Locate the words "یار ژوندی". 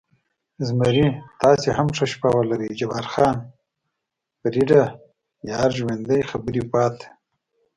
5.49-6.21